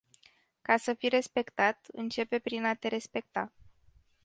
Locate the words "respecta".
2.87-3.51